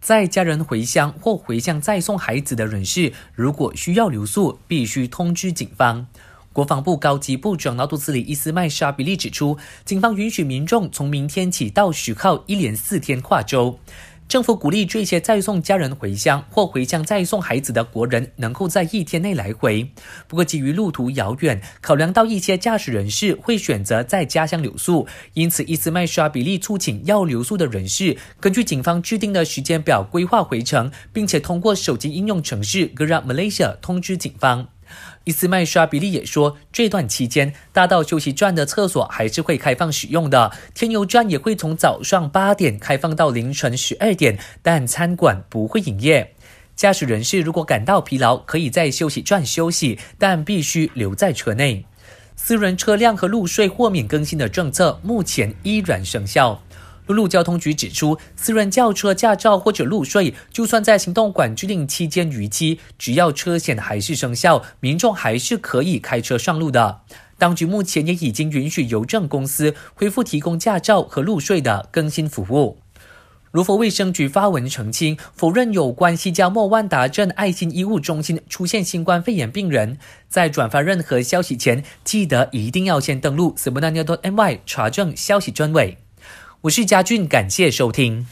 [0.00, 6.06] 在家人回乡或回乡再送孩子的人士，如果需要留宿，必须通知警方。
[6.52, 13.78] 国防部高级部长纳杜斯里伊斯麦沙比利指出，警方允许民众从明天起到十号一连四天跨州。
[14.28, 19.88] 政府鼓励这些再送家人回乡或回乡再送孩子的国人能够在一天内来回。
[20.26, 34.66] 不过，基于路途遥远，考量到一些驾驶人士会选择在家乡留宿，因此伊斯麦沙比利促请要留宿的人士根据警方制定的时间表规划回程，并且通过手机应用程式 Grab Malaysia 通知警方。
[35.26, 46.32] 伊斯麦沙比利也说，这段期间大道休息站的厕所还是会开放使用的，天油站也会从早上八点开放到凌晨十二点，但餐馆不会营业。
[46.76, 51.84] 驾驶人士如果感到疲劳，可以在休息站休息，但必须留在车内。
[52.36, 56.62] 私人车辆和路税豁免更新的政策目前依然生效。
[57.06, 67.00] 陆路交通局指出，私人轿车驾照或者路税，就算在行动管制令期间逾期，只要车险还是生效，民众还是可以开车上路的。
[67.38, 72.78] 当局目前也已经允许邮政公司恢复提供驾照和路税的更新服务。
[73.52, 79.96] 如佛卫生局发文澄清，否认有关西加莫万达镇爱心医务中心出现新冠肺炎病人。
[80.28, 85.96] 在转发任何消息前，记得一定要先登录 s e b a n a n y a m y 查证消息真伪。
[86.66, 88.24] 我是嘉俊，感谢收听。